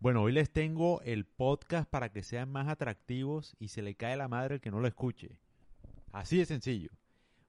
[0.00, 4.16] Bueno, hoy les tengo el podcast para que sean más atractivos y se le cae
[4.16, 5.40] la madre el que no lo escuche.
[6.12, 6.90] Así de sencillo.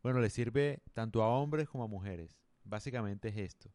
[0.02, 2.40] Bueno, le sirve tanto a hombres como a mujeres.
[2.64, 3.72] Básicamente es esto.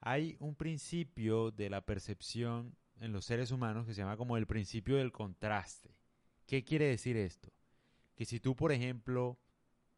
[0.00, 4.46] Hay un principio de la percepción en los seres humanos que se llama como el
[4.46, 5.94] principio del contraste.
[6.46, 7.52] ¿Qué quiere decir esto?
[8.16, 9.38] Que si tú, por ejemplo,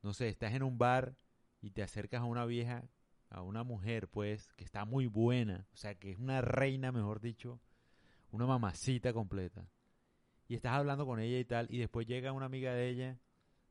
[0.02, 1.14] no sé, estás en un bar
[1.60, 2.82] y te acercas a una vieja,
[3.30, 7.20] a una mujer, pues, que está muy buena, o sea, que es una reina, mejor
[7.20, 7.60] dicho,
[8.32, 9.68] una mamacita completa.
[10.48, 13.18] Y estás hablando con ella y tal, y después llega una amiga de ella,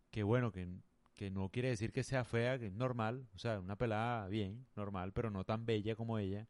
[0.10, 0.68] que bueno, que,
[1.16, 4.66] que no quiere decir que sea fea, que es normal, o sea, una pelada bien,
[4.76, 6.48] normal, pero no tan bella como ella.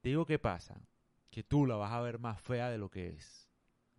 [0.00, 0.80] Te digo qué pasa,
[1.30, 3.50] que tú la vas a ver más fea de lo que es.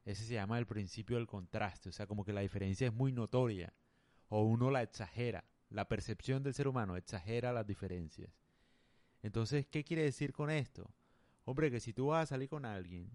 [0.05, 3.11] Ese se llama el principio del contraste, o sea, como que la diferencia es muy
[3.11, 3.73] notoria,
[4.29, 5.43] o uno la exagera.
[5.69, 8.31] La percepción del ser humano exagera las diferencias.
[9.21, 10.91] Entonces, ¿qué quiere decir con esto?
[11.49, 13.09] Hombre, que si tú vas a salir con alguien,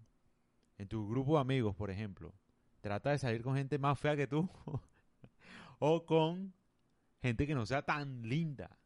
[0.76, 2.34] en tu grupo de amigos, por ejemplo,
[2.80, 4.50] trata de salir con gente más fea que tú.
[5.78, 6.52] o con
[7.22, 8.76] gente que no sea tan linda.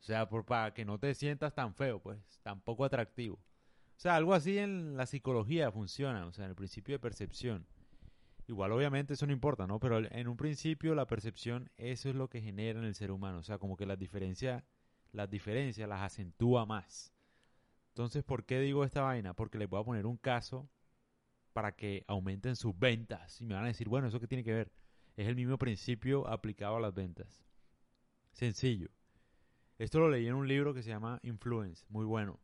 [0.00, 3.36] O sea, para que no te sientas tan feo, pues, tan poco atractivo.
[3.36, 7.68] O sea, algo así en la psicología funciona, o sea, en el principio de percepción.
[8.48, 9.78] Igual obviamente eso no importa, ¿no?
[9.78, 13.38] Pero en un principio la percepción, eso es lo que genera en el ser humano.
[13.38, 14.64] O sea, como que las diferencias,
[15.12, 17.15] las diferencias las acentúa más.
[17.96, 19.32] Entonces, ¿por qué digo esta vaina?
[19.32, 20.68] Porque les voy a poner un caso
[21.54, 23.40] para que aumenten sus ventas.
[23.40, 24.70] Y me van a decir, bueno, ¿eso qué tiene que ver?
[25.16, 27.42] Es el mismo principio aplicado a las ventas.
[28.32, 28.90] Sencillo.
[29.78, 32.38] Esto lo leí en un libro que se llama Influence, muy bueno.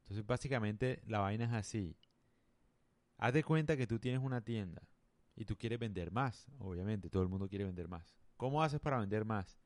[0.00, 1.96] Entonces, básicamente, la vaina es así.
[3.16, 4.82] Haz de cuenta que tú tienes una tienda
[5.36, 8.18] y tú quieres vender más, obviamente, todo el mundo quiere vender más.
[8.36, 9.60] ¿Cómo haces para vender más?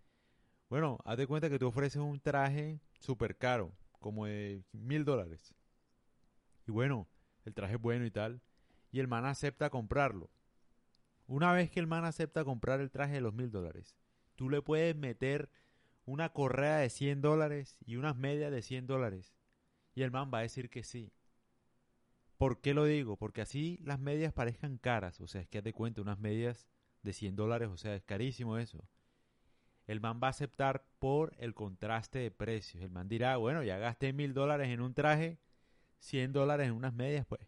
[0.69, 5.55] Bueno, haz de cuenta que tú ofreces un traje súper caro, como de mil dólares.
[6.67, 7.09] Y bueno,
[7.45, 8.43] el traje es bueno y tal.
[8.91, 10.31] Y el man acepta comprarlo.
[11.27, 13.95] Una vez que el man acepta comprar el traje de los mil dólares,
[14.35, 15.49] tú le puedes meter
[16.05, 19.33] una correa de 100 dólares y unas medias de 100 dólares.
[19.95, 21.13] Y el man va a decir que sí.
[22.37, 23.17] ¿Por qué lo digo?
[23.17, 25.21] Porque así las medias parezcan caras.
[25.21, 26.67] O sea, es que haz de cuenta, unas medias
[27.03, 28.89] de 100 dólares, o sea, es carísimo eso
[29.91, 32.81] el man va a aceptar por el contraste de precios.
[32.81, 35.41] El man dirá, bueno, ya gasté mil dólares en un traje,
[35.99, 37.41] 100 dólares en unas medias, pues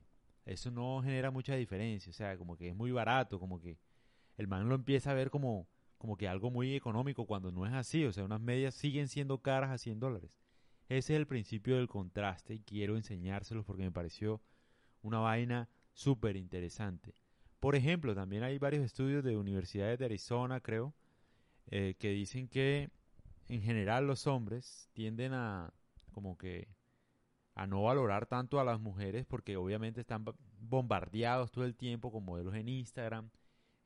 [0.45, 2.11] eso no genera mucha diferencia.
[2.11, 3.79] O sea, como que es muy barato, como que
[4.37, 7.73] el man lo empieza a ver como, como que algo muy económico cuando no es
[7.75, 8.05] así.
[8.07, 10.37] O sea, unas medias siguen siendo caras a 100 dólares.
[10.89, 14.43] Ese es el principio del contraste y quiero enseñárselos porque me pareció
[15.03, 17.15] una vaina súper interesante.
[17.61, 20.93] Por ejemplo, también hay varios estudios de universidades de Arizona, creo,
[21.75, 22.91] eh, que dicen que
[23.49, 25.73] en general los hombres tienden a
[26.13, 26.69] como que
[27.55, 30.23] a no valorar tanto a las mujeres porque obviamente están
[30.61, 33.31] bombardeados todo el tiempo con modelos en Instagram,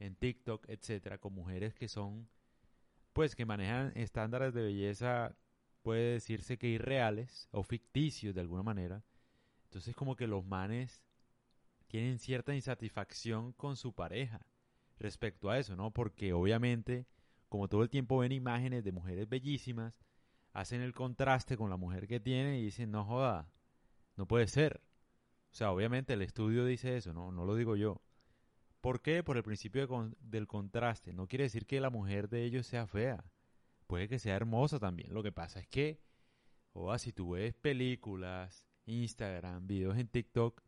[0.01, 2.29] en TikTok, etcétera, con mujeres que son
[3.13, 5.37] pues que manejan estándares de belleza
[5.83, 9.05] puede decirse que irreales o ficticios de alguna manera.
[9.63, 11.05] Entonces como que los manes
[11.87, 14.45] tienen cierta insatisfacción con su pareja
[14.99, 15.93] respecto a eso, ¿no?
[15.93, 17.07] Porque obviamente
[17.49, 19.95] como todo el tiempo ven imágenes de mujeres bellísimas,
[20.53, 23.51] hacen el contraste con la mujer que tienen y dicen, no joda,
[24.17, 24.81] no puede ser.
[25.53, 28.01] O sea, obviamente el estudio dice eso, no, no lo digo yo.
[28.81, 29.23] ¿Por qué?
[29.23, 29.87] Por el principio
[30.21, 31.13] del contraste.
[31.13, 33.25] No quiere decir que la mujer de ellos sea fea.
[33.87, 35.13] Puede que sea hermosa también.
[35.13, 36.01] Lo que pasa es que,
[36.73, 40.63] o si tú ves películas, Instagram, videos en TikTok,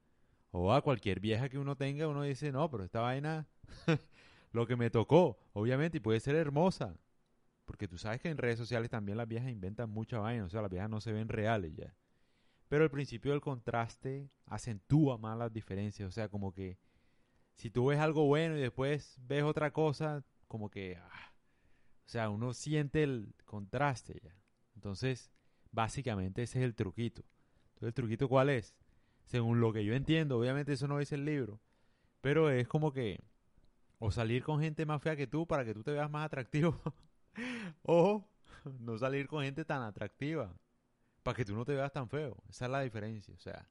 [0.50, 3.46] o a cualquier vieja que uno tenga, uno dice, no, pero esta vaina
[4.52, 6.96] lo que me tocó, obviamente, y puede ser hermosa.
[7.64, 10.62] Porque tú sabes que en redes sociales también las viejas inventan mucha vaina, o sea,
[10.62, 11.94] las viejas no se ven reales ya.
[12.68, 16.78] Pero el principio del contraste acentúa más las diferencias, o sea, como que
[17.54, 21.32] si tú ves algo bueno y después ves otra cosa, como que, ah,
[22.06, 24.34] o sea, uno siente el contraste ya.
[24.74, 25.30] Entonces,
[25.70, 27.22] básicamente ese es el truquito.
[27.74, 28.74] Entonces, ¿el truquito cuál es?
[29.24, 31.60] Según lo que yo entiendo, obviamente eso no dice el libro,
[32.20, 33.22] pero es como que
[33.98, 36.80] o salir con gente más fea que tú para que tú te veas más atractivo.
[37.82, 38.24] o
[38.80, 40.54] no salir con gente tan atractiva
[41.22, 42.36] para que tú no te veas tan feo.
[42.48, 43.34] Esa es la diferencia.
[43.34, 43.68] O sea,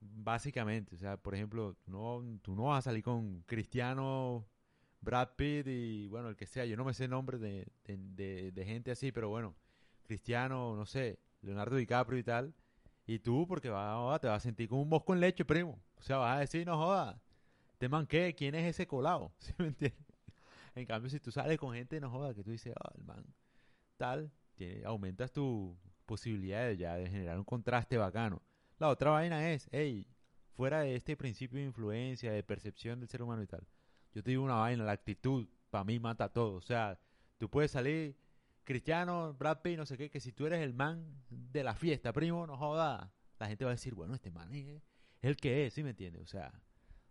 [0.00, 4.46] básicamente, o sea, por ejemplo, no, tú no vas a salir con Cristiano,
[5.00, 6.64] Brad Pitt y bueno, el que sea.
[6.64, 9.54] Yo no me sé nombres de, de, gente así, pero bueno,
[10.02, 12.54] Cristiano, no sé, Leonardo DiCaprio y tal.
[13.06, 15.80] Y tú, porque va, te vas a sentir como un mosco en leche, primo.
[15.96, 17.16] O sea, vas a decir, no jodas
[17.78, 19.32] te manqué, ¿quién es ese colado?
[19.38, 20.04] ¿Sí me entiendes?
[20.74, 23.24] En cambio, si tú sales con gente, no joda, que tú dices, ah, el man,
[23.96, 24.30] tal,
[24.84, 28.42] aumentas tu posibilidad de ya de generar un contraste bacano.
[28.78, 30.06] La otra vaina es, hey,
[30.52, 33.66] fuera de este principio de influencia, de percepción del ser humano y tal,
[34.12, 36.54] yo te digo una vaina, la actitud para mí mata todo.
[36.54, 36.98] O sea,
[37.36, 38.16] tú puedes salir
[38.64, 42.12] cristiano, Brad Pitt, no sé qué, que si tú eres el man de la fiesta,
[42.12, 44.82] primo, no joda, la gente va a decir, bueno, este man es,
[45.20, 46.22] el que es, ¿sí me entiendes?
[46.22, 46.52] O sea,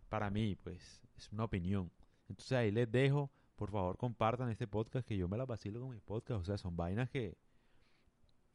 [0.08, 1.90] para mí, pues, es una opinión.
[2.28, 5.90] Entonces ahí les dejo, por favor compartan este podcast, que yo me la vacilo con
[5.90, 6.42] mis podcasts.
[6.42, 7.36] O sea, son vainas que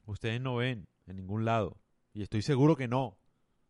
[0.05, 1.77] ustedes no ven en ningún lado.
[2.13, 3.17] Y estoy seguro que no,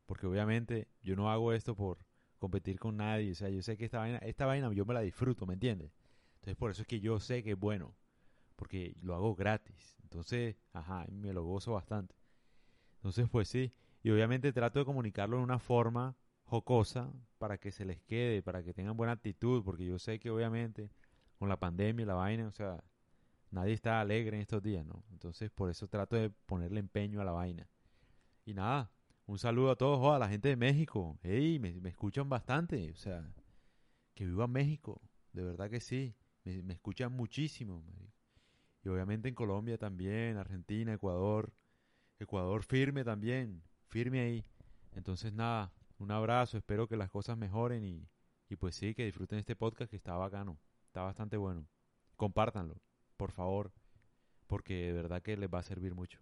[0.06, 2.06] porque obviamente yo no hago esto por
[2.40, 3.32] competir con nadie.
[3.32, 5.92] O sea, yo sé que esta vaina, esta vaina yo me la disfruto, ¿me entiendes?
[6.36, 7.96] Entonces por eso es que yo sé que es bueno,
[8.56, 9.98] porque lo hago gratis.
[10.04, 12.16] Entonces, ajá, me lo gozo bastante.
[12.96, 13.74] Entonces, pues sí,
[14.04, 16.16] y obviamente trato de comunicarlo de una forma
[16.52, 20.30] jocosa para que se les quede, para que tengan buena actitud, porque yo sé que
[20.30, 20.92] obviamente
[21.40, 22.84] con la pandemia y la vaina, o sea,
[23.52, 25.06] nadie está alegre en estos días, ¿no?
[25.12, 27.70] Entonces por eso trato de ponerle empeño a la vaina.
[28.44, 28.92] Y nada,
[29.28, 31.18] un saludo a todos, a la gente de México.
[31.24, 33.34] Hey, me, me escuchan bastante, o sea,
[34.14, 35.02] que viva México,
[35.32, 37.82] de verdad que sí, me, me escuchan muchísimo.
[38.84, 41.54] Y obviamente en Colombia también, Argentina, Ecuador,
[42.20, 44.46] Ecuador firme también, firme ahí.
[44.92, 45.72] Entonces nada,
[46.02, 48.10] un abrazo, espero que las cosas mejoren y,
[48.50, 50.58] y pues sí, que disfruten este podcast que está bacano,
[50.88, 51.68] está bastante bueno.
[52.16, 52.82] Compártanlo,
[53.18, 53.72] por favor,
[54.48, 56.20] porque de verdad que les va a servir mucho.